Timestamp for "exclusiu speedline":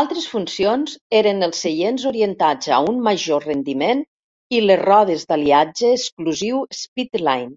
6.00-7.54